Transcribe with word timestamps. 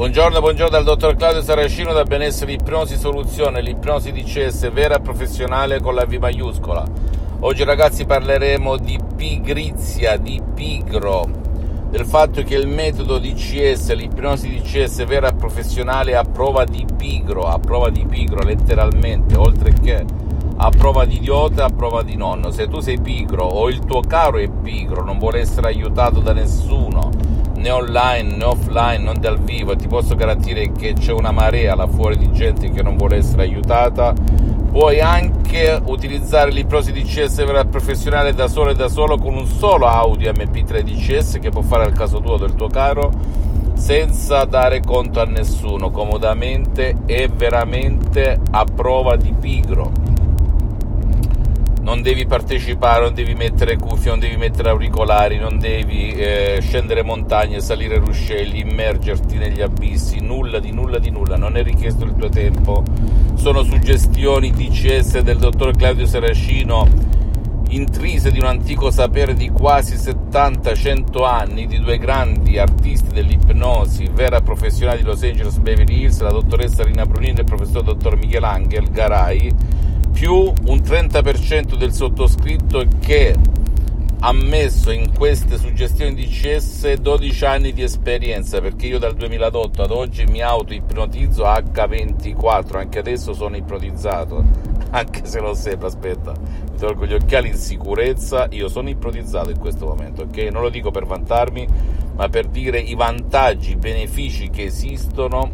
Buongiorno, 0.00 0.40
buongiorno 0.40 0.70
dal 0.70 0.82
dottor 0.82 1.14
Claudio 1.14 1.42
Saracino 1.42 1.92
da 1.92 2.04
Benessere 2.04 2.52
Ipnosi 2.52 2.96
Soluzione, 2.96 3.60
l'ipnosi 3.60 4.12
DCS 4.12 4.72
vera 4.72 4.96
e 4.96 5.00
professionale 5.02 5.78
con 5.78 5.94
la 5.94 6.06
V 6.06 6.14
maiuscola. 6.14 6.82
Oggi 7.40 7.64
ragazzi 7.64 8.06
parleremo 8.06 8.78
di 8.78 8.98
pigrizia, 9.14 10.16
di 10.16 10.40
pigro, 10.54 11.28
del 11.90 12.06
fatto 12.06 12.42
che 12.42 12.54
il 12.54 12.66
metodo 12.66 13.18
DCS, 13.18 13.92
l'ipnosi 13.92 14.48
DCS 14.48 15.04
vera 15.04 15.28
e 15.28 15.34
professionale 15.34 16.16
a 16.16 16.24
prova 16.24 16.64
di 16.64 16.86
pigro, 16.96 17.46
a 17.46 17.58
prova 17.58 17.90
di 17.90 18.06
pigro 18.06 18.42
letteralmente, 18.42 19.36
oltre 19.36 19.74
che 19.74 20.02
a 20.56 20.70
prova 20.70 21.04
di 21.04 21.16
idiota, 21.16 21.66
a 21.66 21.70
prova 21.70 22.02
di 22.02 22.16
nonno. 22.16 22.50
Se 22.50 22.68
tu 22.68 22.80
sei 22.80 22.98
pigro 22.98 23.44
o 23.44 23.68
il 23.68 23.80
tuo 23.80 24.00
caro 24.00 24.38
è 24.38 24.48
pigro, 24.48 25.04
non 25.04 25.18
vuole 25.18 25.40
essere 25.40 25.66
aiutato 25.66 26.20
da 26.20 26.32
nessuno, 26.32 27.10
né 27.60 27.70
online 27.70 28.36
né 28.36 28.44
offline, 28.44 29.04
non 29.04 29.20
dal 29.20 29.38
vivo, 29.38 29.76
ti 29.76 29.86
posso 29.86 30.14
garantire 30.14 30.72
che 30.72 30.94
c'è 30.94 31.12
una 31.12 31.30
marea 31.30 31.74
là 31.74 31.86
fuori 31.86 32.16
di 32.16 32.32
gente 32.32 32.70
che 32.70 32.82
non 32.82 32.96
vuole 32.96 33.16
essere 33.16 33.42
aiutata. 33.42 34.14
Puoi 34.70 35.00
anche 35.00 35.80
utilizzare 35.84 36.50
l'ipnosi 36.50 36.92
DCS 36.92 37.44
vera 37.44 37.64
professionale 37.64 38.32
da 38.32 38.48
solo 38.48 38.70
e 38.70 38.74
da 38.74 38.88
solo 38.88 39.18
con 39.18 39.34
un 39.34 39.46
solo 39.46 39.86
audio 39.86 40.30
MP3 40.32 40.80
DCS 40.80 41.38
che 41.40 41.50
può 41.50 41.60
fare 41.60 41.84
al 41.84 41.92
caso 41.92 42.20
tuo 42.20 42.32
o 42.32 42.38
del 42.38 42.54
tuo 42.54 42.68
caro 42.68 43.10
senza 43.74 44.44
dare 44.44 44.80
conto 44.80 45.20
a 45.20 45.24
nessuno, 45.24 45.90
comodamente 45.90 46.98
e 47.06 47.28
veramente 47.28 48.38
a 48.50 48.64
prova 48.64 49.16
di 49.16 49.32
pigro 49.32 50.09
non 51.82 52.02
devi 52.02 52.26
partecipare, 52.26 53.04
non 53.04 53.14
devi 53.14 53.34
mettere 53.34 53.76
cuffie, 53.76 54.10
non 54.10 54.18
devi 54.18 54.36
mettere 54.36 54.68
auricolari, 54.68 55.38
non 55.38 55.58
devi 55.58 56.12
eh, 56.12 56.58
scendere 56.60 57.02
montagne, 57.02 57.60
salire 57.60 57.98
ruscelli, 57.98 58.60
immergerti 58.60 59.36
negli 59.36 59.60
abissi, 59.60 60.20
nulla 60.20 60.58
di 60.58 60.72
nulla 60.72 60.98
di 60.98 61.10
nulla, 61.10 61.36
non 61.36 61.56
è 61.56 61.62
richiesto 61.62 62.04
il 62.04 62.14
tuo 62.16 62.28
tempo. 62.28 62.82
Sono 63.34 63.62
suggestioni 63.62 64.50
DCS 64.50 65.20
del 65.20 65.38
dottor 65.38 65.74
Claudio 65.74 66.06
Saracino 66.06 67.18
intrise 67.70 68.32
di 68.32 68.40
un 68.40 68.46
antico 68.46 68.90
sapere 68.90 69.34
di 69.34 69.48
quasi 69.48 69.94
70-100 69.94 71.24
anni 71.24 71.66
di 71.66 71.78
due 71.78 71.98
grandi 71.98 72.58
artisti 72.58 73.12
dell'ipnosi, 73.12 74.10
vera 74.12 74.40
professionale 74.40 74.98
di 74.98 75.04
Los 75.04 75.22
Angeles 75.22 75.56
Beverly 75.58 76.00
Hills, 76.00 76.20
la 76.20 76.30
dottoressa 76.30 76.82
Rina 76.82 77.06
Brunini 77.06 77.38
e 77.38 77.40
il 77.40 77.44
professor 77.44 77.82
dottor 77.82 78.16
Michelangelo 78.16 78.88
Garai 78.90 79.54
più 80.20 80.34
un 80.34 80.76
30% 80.76 81.76
del 81.76 81.94
sottoscritto 81.94 82.84
che 83.00 83.34
ha 84.18 84.32
messo 84.34 84.90
in 84.90 85.14
queste 85.14 85.56
suggestioni 85.56 86.12
di 86.12 86.26
CS 86.26 86.92
12 86.92 87.44
anni 87.46 87.72
di 87.72 87.82
esperienza 87.82 88.60
perché 88.60 88.86
io 88.86 88.98
dal 88.98 89.14
2008 89.14 89.82
ad 89.82 89.90
oggi 89.90 90.26
mi 90.26 90.42
auto-ipnotizzo 90.42 91.44
H24 91.44 92.76
anche 92.76 92.98
adesso 92.98 93.32
sono 93.32 93.56
ipnotizzato 93.56 94.44
anche 94.92 95.24
se 95.24 95.40
lo 95.40 95.54
sembra 95.54 95.86
aspetta 95.86 96.32
mi 96.32 96.76
tolgo 96.78 97.06
gli 97.06 97.14
occhiali 97.14 97.48
in 97.48 97.56
sicurezza 97.56 98.46
io 98.50 98.68
sono 98.68 98.90
ipnotizzato 98.90 99.48
in 99.48 99.58
questo 99.58 99.86
momento 99.86 100.24
ok? 100.24 100.36
Non 100.52 100.60
lo 100.60 100.68
dico 100.68 100.90
per 100.90 101.06
vantarmi 101.06 101.66
ma 102.16 102.28
per 102.28 102.46
dire 102.48 102.78
i 102.78 102.94
vantaggi 102.94 103.70
i 103.70 103.76
benefici 103.76 104.50
che 104.50 104.64
esistono 104.64 105.48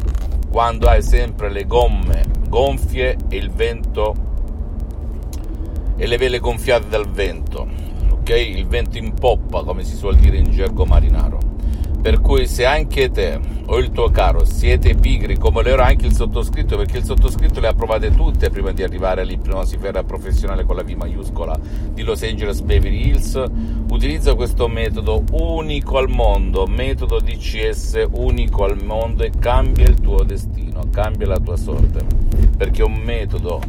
quando 0.51 0.89
hai 0.89 1.01
sempre 1.01 1.49
le 1.49 1.65
gomme 1.65 2.25
gonfie 2.49 3.15
e 3.29 3.37
il 3.37 3.49
vento 3.49 4.26
e 5.97 6.05
le 6.05 6.17
vele 6.17 6.39
gonfiate 6.39 6.87
dal 6.87 7.09
vento, 7.09 7.67
ok? 8.11 8.29
Il 8.29 8.67
vento 8.67 8.97
in 8.97 9.13
poppa, 9.13 9.63
come 9.63 9.83
si 9.83 9.95
suol 9.95 10.15
dire 10.15 10.37
in 10.37 10.51
gergo 10.51 10.85
marinaro. 10.85 11.55
Per 11.99 12.21
cui 12.21 12.47
se 12.47 12.63
anche 12.65 13.09
te 13.09 13.39
o 13.65 13.77
il 13.79 13.91
tuo 13.91 14.09
caro 14.09 14.45
siete 14.45 14.93
pigri, 14.95 15.37
come 15.37 15.61
lo 15.61 15.69
era 15.69 15.87
anche 15.87 16.05
il 16.05 16.13
sottoscritto, 16.13 16.77
perché 16.77 16.99
il 16.99 17.03
sottoscritto 17.03 17.59
le 17.59 17.67
ha 17.67 17.73
provate 17.73 18.11
tutte 18.11 18.49
prima 18.49 18.71
di 18.71 18.83
arrivare 18.83 19.21
all'ipnosi 19.21 19.75
vera 19.75 20.03
professionale 20.03 20.63
con 20.63 20.77
la 20.77 20.83
V 20.83 20.89
maiuscola 20.91 21.59
di 21.91 22.03
Los 22.03 22.21
Angeles 22.21 22.61
Beverly 22.61 23.07
Hills, 23.07 23.43
utilizza 23.89 24.35
questo 24.35 24.69
metodo 24.69 25.23
unico 25.31 25.97
al 25.97 26.07
mondo, 26.07 26.65
metodo 26.65 27.19
DCS 27.19 28.07
unico 28.11 28.63
al 28.63 28.81
mondo 28.81 29.23
e 29.23 29.31
cambia 29.37 29.87
il 29.87 29.99
tuo 29.99 30.23
destino, 30.23 30.87
cambia 30.91 31.27
la 31.27 31.39
tua 31.39 31.57
sorte, 31.57 32.05
perché 32.55 32.83
è 32.83 32.85
un 32.85 33.01
metodo 33.03 33.59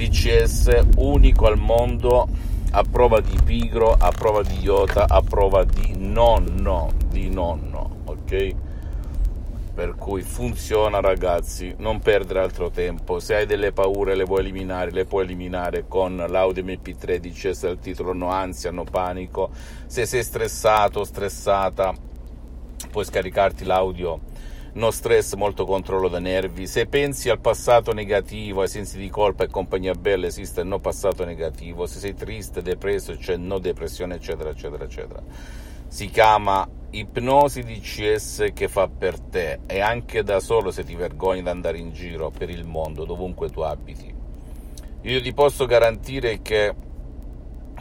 DCS 0.00 0.86
unico 0.96 1.44
al 1.44 1.58
mondo 1.58 2.26
a 2.70 2.82
prova 2.90 3.20
di 3.20 3.38
pigro, 3.44 3.92
a 3.92 4.10
prova 4.10 4.42
di 4.42 4.58
iota, 4.60 5.06
a 5.06 5.20
prova 5.20 5.62
di 5.64 5.92
nonno, 5.94 6.90
di 7.10 7.28
nonno, 7.28 7.98
ok? 8.04 8.54
Per 9.74 9.96
cui 9.96 10.22
funziona 10.22 11.00
ragazzi, 11.00 11.74
non 11.76 11.98
perdere 11.98 12.40
altro 12.40 12.70
tempo, 12.70 13.20
se 13.20 13.34
hai 13.34 13.44
delle 13.44 13.72
paure 13.72 14.14
le 14.14 14.24
vuoi 14.24 14.40
eliminare, 14.40 14.90
le 14.90 15.04
puoi 15.04 15.24
eliminare 15.24 15.84
con 15.86 16.16
l'audio 16.16 16.62
MP3 16.62 17.18
DCS 17.18 17.66
del 17.66 17.78
titolo 17.78 18.14
No 18.14 18.30
ansia, 18.30 18.70
no 18.70 18.84
panico, 18.84 19.50
se 19.84 20.06
sei 20.06 20.22
stressato, 20.22 21.04
stressata, 21.04 21.92
puoi 22.90 23.04
scaricarti 23.04 23.64
l'audio 23.66 24.20
no 24.74 24.90
stress, 24.90 25.34
molto 25.34 25.64
controllo 25.64 26.08
dei 26.08 26.20
nervi. 26.20 26.66
Se 26.66 26.86
pensi 26.86 27.28
al 27.28 27.40
passato 27.40 27.92
negativo, 27.92 28.62
ai 28.62 28.68
sensi 28.68 28.98
di 28.98 29.08
colpa 29.08 29.44
e 29.44 29.48
compagnia 29.48 29.94
bella, 29.94 30.26
esiste 30.26 30.62
no 30.62 30.78
passato 30.78 31.24
negativo. 31.24 31.86
Se 31.86 31.98
sei 31.98 32.14
triste, 32.14 32.62
depresso, 32.62 33.16
c'è 33.16 33.36
no 33.36 33.58
depressione, 33.58 34.16
eccetera, 34.16 34.50
eccetera, 34.50 34.84
eccetera. 34.84 35.22
Si 35.88 36.06
chiama 36.08 36.68
ipnosi 36.90 37.62
DCS 37.62 38.50
che 38.52 38.68
fa 38.68 38.88
per 38.88 39.18
te 39.18 39.60
e 39.66 39.80
anche 39.80 40.22
da 40.22 40.40
solo 40.40 40.70
se 40.70 40.84
ti 40.84 40.94
vergogni 40.94 41.42
di 41.42 41.48
andare 41.48 41.78
in 41.78 41.92
giro 41.92 42.30
per 42.30 42.50
il 42.50 42.64
mondo, 42.64 43.04
dovunque 43.04 43.50
tu 43.50 43.60
abiti. 43.60 44.14
Io 45.02 45.20
ti 45.20 45.32
posso 45.32 45.66
garantire 45.66 46.42
che 46.42 46.74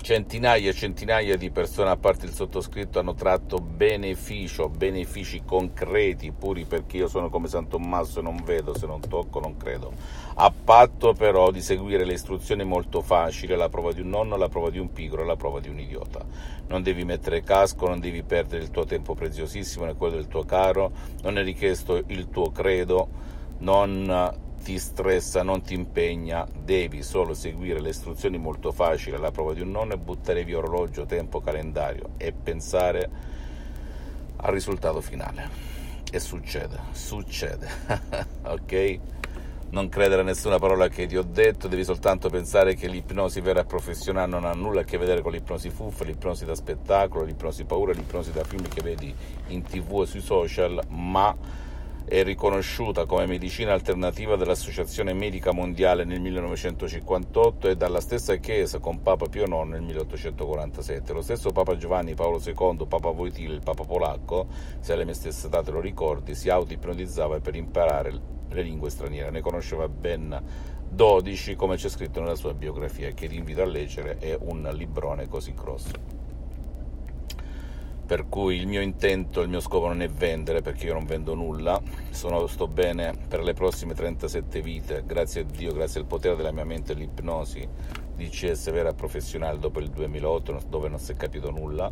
centinaia 0.02 0.70
e 0.70 0.74
centinaia 0.74 1.36
di 1.36 1.50
persone, 1.50 1.90
a 1.90 1.98
parte 1.98 2.26
il 2.26 2.34
sottoscritto, 2.34 3.00
hanno 3.00 3.14
tratto 3.14 3.58
beneficio, 3.58 4.70
benefici 4.70 5.44
concreti, 5.46 6.32
puri 6.32 6.66
perché 6.66 6.98
io 6.98 7.08
sono 7.08 7.30
come 7.30 7.48
San 7.48 7.68
Tommaso 7.68 8.20
e 8.20 8.24
non 8.24 8.42
vedo, 8.44 8.78
se 8.78 8.86
non 8.86 9.02
tocco 9.02 9.40
non 9.40 9.58
credo, 9.58 9.92
a 10.36 10.52
patto 10.52 11.14
però 11.14 11.52
di 11.52 11.62
seguire 11.62 12.06
le 12.06 12.14
istruzioni 12.14 12.64
molto 12.64 13.02
facili, 13.02 13.56
la 13.56 13.70
prova 13.70 13.92
di 13.92 14.02
un 14.02 14.10
nonno, 14.10 14.38
la 14.38 14.50
prova 14.50 14.70
di 14.70 14.80
un 14.80 14.92
pigro, 14.92 15.26
la 15.26 15.36
prova 15.36 15.60
di 15.60 15.70
un 15.70 15.80
idiota. 15.80 16.26
Non 16.68 16.84
devi 16.84 17.04
mettere 17.04 17.44
casco, 17.44 17.88
non 17.88 18.00
devi 18.00 18.24
perdere 18.24 18.64
il 18.64 18.72
tuo 18.72 18.86
tempo 18.86 19.16
preziosissimo 19.16 19.86
né 19.86 19.96
quello 19.96 20.16
del 20.16 20.28
tuo 20.28 20.44
caro, 20.44 20.92
non 21.24 21.38
è 21.38 21.44
richiesto 21.44 22.04
il 22.08 22.30
tuo 22.30 22.52
credo, 22.52 23.08
non 23.60 24.48
ti 24.64 24.78
stressa, 24.78 25.44
non 25.44 25.62
ti 25.62 25.74
impegna, 25.74 26.48
devi 26.64 27.02
solo 27.04 27.34
seguire 27.34 27.82
le 27.82 27.90
istruzioni 27.90 28.38
molto 28.38 28.72
facili 28.72 29.16
alla 29.16 29.32
prova 29.32 29.54
di 29.54 29.62
un 29.62 29.72
nonno 29.72 29.94
e 29.94 29.98
buttare 29.98 30.44
via 30.44 30.58
orologio, 30.58 31.06
tempo, 31.06 31.42
calendario 31.42 32.10
e 32.18 32.32
pensare 32.32 33.10
al 34.38 34.54
risultato 34.54 35.02
finale. 35.02 35.68
E 36.12 36.20
succede, 36.20 36.80
succede, 36.92 37.68
ok? 38.44 39.00
Non 39.72 39.88
credere 39.88 40.22
a 40.22 40.24
nessuna 40.24 40.58
parola 40.58 40.88
che 40.88 41.06
ti 41.06 41.16
ho 41.16 41.22
detto, 41.22 41.68
devi 41.68 41.84
soltanto 41.84 42.30
pensare 42.30 42.74
che 42.74 42.88
l'ipnosi 42.88 43.40
vera 43.40 43.62
e 43.62 43.66
professionale 43.66 44.28
non 44.28 44.44
ha 44.46 44.54
nulla 44.54 44.82
a 44.82 44.84
che 44.84 44.98
vedere 44.98 45.22
con 45.22 45.32
l'ipnosi 45.32 45.70
fuffa, 45.70 46.04
l'ipnosi 46.04 46.46
da 46.46 46.56
spettacolo, 46.56 47.24
l'ipnosi 47.24 47.66
paura, 47.66 47.94
l'ipnosi 47.94 48.32
da 48.32 48.44
film 48.44 48.68
che 48.68 48.82
vedi 48.82 49.14
in 49.48 49.62
tv 49.62 50.02
e 50.02 50.06
sui 50.08 50.22
social, 50.22 50.82
ma 50.88 51.36
è 52.10 52.24
riconosciuta 52.24 53.06
come 53.06 53.28
medicina 53.28 53.72
alternativa 53.72 54.36
dall'Associazione 54.36 55.14
Medica 55.14 55.52
Mondiale 55.52 56.06
nel 56.06 56.20
1958 56.20 57.70
e 57.70 57.76
dalla 57.76 58.02
stessa 58.02 58.36
Chiesa 58.38 58.80
con 58.80 59.04
Papa 59.04 59.28
Pio 59.28 59.44
IX 59.44 59.68
nel 59.68 59.84
1847. 59.84 61.14
Lo 61.14 61.22
stesso 61.22 61.52
Papa 61.52 61.78
Giovanni 61.78 62.16
Paolo 62.16 62.42
II, 62.44 62.88
Papa 62.88 63.12
Voitile, 63.12 63.54
il 63.54 63.62
Papa 63.64 63.84
polacco, 63.84 64.48
se 64.80 64.94
alle 64.94 65.06
mie 65.06 65.14
stesse 65.14 65.50
date 65.50 65.70
lo 65.70 65.80
ricordi, 65.80 66.34
si 66.34 66.50
auto-ipnotizzava 66.50 67.42
per 67.42 67.54
imparare 67.54 68.12
le 68.50 68.62
lingue 68.64 68.90
straniere. 68.90 69.30
Ne 69.30 69.42
conosceva 69.42 69.88
ben 69.88 70.44
12, 70.90 71.56
come 71.56 71.76
c'è 71.76 71.90
scritto 71.90 72.22
nella 72.22 72.34
sua 72.34 72.56
biografia, 72.56 73.12
che 73.12 73.28
ti 73.28 73.36
invito 73.36 73.62
a 73.62 73.66
leggere, 73.66 74.18
è 74.18 74.36
un 74.36 74.68
librone 74.74 75.28
così 75.28 75.54
grosso 75.54 76.19
per 78.10 78.28
cui 78.28 78.56
il 78.56 78.66
mio 78.66 78.82
intento, 78.82 79.42
il 79.42 79.50
mio 79.50 79.60
scopo 79.60 79.86
non 79.86 80.02
è 80.02 80.10
vendere 80.10 80.64
perché 80.64 80.88
io 80.88 80.94
non 80.94 81.06
vendo 81.06 81.36
nulla, 81.36 81.80
Sono, 82.10 82.48
sto 82.48 82.68
bene 82.68 83.14
per 83.28 83.44
le 83.44 83.54
prossime 83.54 83.94
37 83.94 84.64
vite, 84.64 85.04
grazie 85.06 85.42
a 85.42 85.44
Dio, 85.44 85.72
grazie 85.74 86.00
al 86.00 86.08
potere 86.08 86.36
della 86.36 86.52
mia 86.52 86.66
mente 86.66 86.94
e 86.94 86.96
l'ipnosi 86.96 87.70
di 88.16 88.28
CS 88.28 88.72
vera 88.72 88.94
professionale 88.94 89.60
dopo 89.60 89.80
il 89.80 89.92
2008 89.92 90.62
dove 90.68 90.90
non 90.90 90.98
si 90.98 91.12
è 91.12 91.16
capito 91.16 91.52
nulla 91.52 91.92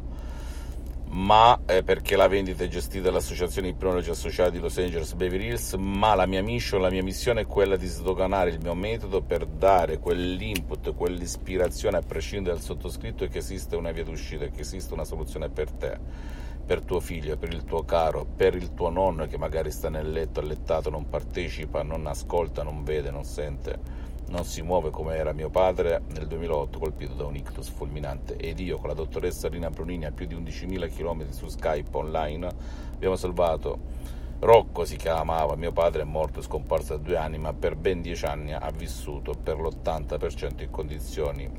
ma 1.10 1.60
eh, 1.66 1.84
perché 1.84 2.16
la 2.16 2.28
vendita 2.28 2.64
è 2.64 2.68
gestita 2.68 3.06
dall'Associazione 3.06 3.70
Ipnologi 3.70 4.10
Associati 4.10 4.52
di 4.52 4.60
Los 4.60 4.78
Angeles 4.78 5.14
Beverly 5.14 5.48
Hills, 5.48 5.74
ma 5.74 6.16
la 6.16 6.26
mia 6.26 6.44
mission, 6.44 6.82
la 6.82 6.90
mia 6.90 7.04
missione 7.04 7.42
è 7.42 7.46
quella 7.46 7.78
di 7.78 7.88
sdoganare 7.88 8.50
il 8.50 8.60
mio 8.62 8.74
metodo 8.74 9.22
per 9.22 9.46
dare 9.46 10.00
quell'input, 10.00 10.94
quell'ispirazione 10.94 11.98
a 11.98 12.02
prescindere 12.02 12.56
dal 12.56 12.64
sottoscritto 12.64 13.28
che 13.28 13.38
esiste 13.38 13.76
una 13.76 13.92
via 13.92 14.04
d'uscita, 14.04 14.48
che 14.48 14.62
esiste 14.62 14.94
una 14.94 15.06
soluzione 15.06 15.50
per 15.50 15.72
te 15.72 16.46
per 16.68 16.82
tuo 16.82 17.00
figlio, 17.00 17.38
per 17.38 17.54
il 17.54 17.64
tuo 17.64 17.86
caro, 17.86 18.26
per 18.26 18.54
il 18.54 18.74
tuo 18.74 18.90
nonno 18.90 19.26
che 19.26 19.38
magari 19.38 19.72
sta 19.72 19.90
nel 19.90 20.12
letto, 20.12 20.42
allettato, 20.42 20.90
non 20.90 21.08
partecipa, 21.08 21.82
non 21.82 22.06
ascolta, 22.08 22.62
non 22.62 22.84
vede, 22.84 23.10
non 23.10 23.24
sente, 23.24 23.80
non 24.30 24.44
si 24.44 24.62
muove 24.62 24.90
come 24.90 25.16
era 25.16 25.32
mio 25.32 25.50
padre 25.50 26.02
nel 26.14 26.28
2008 26.28 26.80
colpito 26.80 27.14
da 27.14 27.26
un 27.26 27.36
ictus 27.36 27.70
fulminante. 27.70 28.36
Ed 28.36 28.60
io 28.60 28.78
con 28.78 28.90
la 28.90 28.96
dottoressa 28.96 29.48
Rina 29.48 29.70
Brunini 29.70 30.06
a 30.06 30.12
più 30.12 30.26
di 30.26 30.36
11.000 30.36 30.94
km 30.94 31.30
su 31.32 31.48
Skype 31.48 31.96
online 31.96 32.50
abbiamo 32.94 33.16
salvato. 33.16 34.06
Rocco 34.40 34.86
si 34.86 34.98
chiamava, 34.98 35.56
mio 35.56 35.72
padre 35.72 36.04
è 36.04 36.06
morto, 36.06 36.40
è 36.40 36.44
scomparso 36.44 36.96
da 36.96 37.04
due 37.04 37.18
anni, 37.18 37.40
ma 37.40 37.54
per 37.54 37.76
ben 37.76 38.02
dieci 38.02 38.26
anni 38.26 38.54
ha 38.54 38.70
vissuto 38.70 39.34
per 39.34 39.58
l'80% 39.60 40.62
in 40.62 40.70
condizioni 40.70 41.50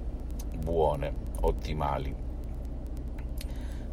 buone, 0.57 1.13
ottimali, 1.41 2.15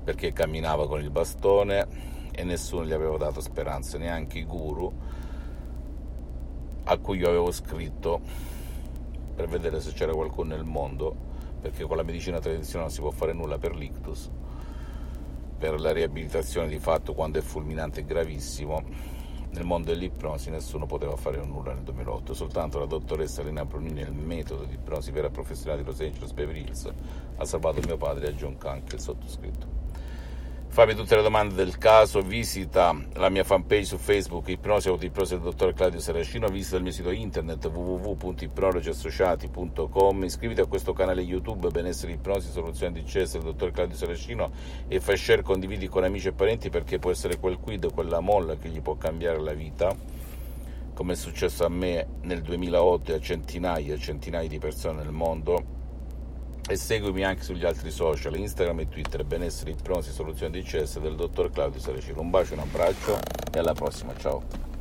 perché 0.03 0.33
camminava 0.33 0.87
con 0.87 1.01
il 1.01 1.09
bastone 1.09 1.87
e 2.31 2.43
nessuno 2.43 2.85
gli 2.85 2.91
aveva 2.91 3.17
dato 3.17 3.41
speranze, 3.41 3.97
neanche 3.97 4.37
i 4.37 4.45
guru 4.45 4.93
a 6.83 6.97
cui 6.97 7.17
io 7.17 7.27
avevo 7.27 7.51
scritto 7.51 8.21
per 9.35 9.47
vedere 9.47 9.81
se 9.81 9.91
c'era 9.91 10.13
qualcuno 10.13 10.55
nel 10.55 10.63
mondo, 10.63 11.15
perché 11.59 11.83
con 11.83 11.97
la 11.97 12.03
medicina 12.03 12.39
tradizionale 12.39 12.85
non 12.85 12.91
si 12.91 13.01
può 13.01 13.11
fare 13.11 13.33
nulla 13.33 13.57
per 13.57 13.75
l'ictus, 13.75 14.29
per 15.57 15.79
la 15.79 15.91
riabilitazione 15.91 16.67
di 16.67 16.79
fatto 16.79 17.13
quando 17.13 17.39
è 17.39 17.41
fulminante 17.41 17.99
e 17.99 18.05
gravissimo. 18.05 18.83
Nel 19.51 19.63
mondo 19.63 19.91
dell'ipnosi 19.91 20.49
nessuno 20.49 20.85
poteva 20.85 21.15
fare 21.15 21.43
nulla 21.45 21.73
nel 21.73 21.83
2008, 21.83 22.33
soltanto 22.33 22.77
la 22.79 22.85
dottoressa 22.85 23.41
Elena 23.41 23.63
Brunini 23.63 24.01
e 24.01 24.05
il 24.05 24.13
metodo 24.13 24.65
di 24.65 24.73
ipnosi 24.73 25.11
vera 25.11 25.29
professionale 25.29 25.81
di 25.81 25.87
Los 25.87 26.01
Angeles 26.01 26.33
Beverly 26.33 26.61
Hills 26.61 26.91
ha 27.37 27.45
salvato 27.45 27.79
mio 27.85 27.97
padre 27.97 28.25
e 28.25 28.29
aggiunto 28.29 28.67
anche 28.67 28.95
il 28.95 29.01
sottoscritto. 29.01 29.74
Fammi 30.75 30.93
tutte 30.93 31.15
le 31.15 31.21
domande 31.21 31.55
del 31.55 31.77
caso, 31.77 32.19
visita 32.19 32.93
la 33.13 33.29
mia 33.29 33.45
fanpage 33.45 33.85
su 33.85 33.97
Facebook 33.97 34.49
Ipnosi 34.49 34.89
Autoipnosi 34.89 35.35
del 35.35 35.43
dottor 35.43 35.73
Claudio 35.73 36.01
Saracino, 36.01 36.49
visita 36.49 36.75
il 36.75 36.83
mio 36.83 36.91
sito 36.91 37.11
internet 37.11 37.67
www.ipnologiassociati.com, 37.67 40.23
iscriviti 40.25 40.59
a 40.59 40.65
questo 40.65 40.91
canale 40.91 41.21
YouTube 41.21 41.69
Benessere 41.69 42.11
Ipnosi 42.11 42.51
Soluzioni 42.51 42.91
di 42.91 43.05
CES 43.05 43.35
del 43.35 43.43
dottor 43.43 43.71
Claudio 43.71 43.95
Saracino 43.95 44.51
e 44.89 44.99
fai 44.99 45.15
share, 45.15 45.43
condividi 45.43 45.87
con 45.87 46.03
amici 46.03 46.27
e 46.27 46.33
parenti 46.33 46.69
perché 46.69 46.99
può 46.99 47.09
essere 47.09 47.39
quel 47.39 47.57
quid, 47.57 47.93
quella 47.93 48.19
molla 48.19 48.57
che 48.57 48.67
gli 48.67 48.81
può 48.81 48.97
cambiare 48.97 49.39
la 49.39 49.53
vita 49.53 49.95
come 50.93 51.13
è 51.13 51.15
successo 51.15 51.63
a 51.63 51.69
me 51.69 52.05
nel 52.23 52.41
2008 52.41 53.13
e 53.13 53.15
a 53.15 53.19
centinaia 53.21 53.93
e 53.93 53.97
centinaia 53.97 54.49
di 54.49 54.59
persone 54.59 55.03
nel 55.03 55.13
mondo 55.13 55.74
e 56.67 56.75
seguimi 56.75 57.23
anche 57.23 57.43
sugli 57.43 57.65
altri 57.65 57.91
social, 57.91 58.35
Instagram 58.35 58.79
e 58.79 58.89
Twitter, 58.89 59.23
benessere, 59.23 59.71
ipnosi, 59.71 60.11
soluzioni 60.11 60.51
di 60.51 60.63
del 60.99 61.15
dottor 61.15 61.51
Claudio 61.51 61.79
Saracino. 61.79 62.21
Un 62.21 62.29
bacio, 62.29 62.53
un 62.53 62.59
abbraccio 62.59 63.19
e 63.51 63.59
alla 63.59 63.73
prossima, 63.73 64.13
ciao. 64.17 64.74